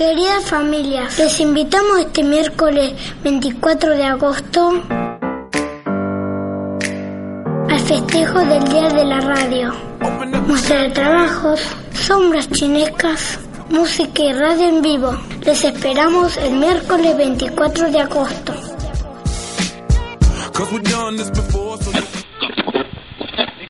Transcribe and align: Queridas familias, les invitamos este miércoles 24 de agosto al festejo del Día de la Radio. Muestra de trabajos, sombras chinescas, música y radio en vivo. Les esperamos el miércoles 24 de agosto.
Queridas 0.00 0.46
familias, 0.46 1.18
les 1.18 1.40
invitamos 1.40 1.98
este 1.98 2.24
miércoles 2.24 2.94
24 3.22 3.90
de 3.90 4.04
agosto 4.04 4.82
al 7.68 7.80
festejo 7.80 8.38
del 8.38 8.64
Día 8.64 8.88
de 8.88 9.04
la 9.04 9.20
Radio. 9.20 9.74
Muestra 10.46 10.84
de 10.84 10.90
trabajos, 10.92 11.60
sombras 11.92 12.48
chinescas, 12.48 13.40
música 13.68 14.22
y 14.22 14.32
radio 14.32 14.68
en 14.70 14.80
vivo. 14.80 15.14
Les 15.42 15.64
esperamos 15.64 16.34
el 16.38 16.54
miércoles 16.54 17.18
24 17.18 17.90
de 17.90 18.00
agosto. 18.00 18.54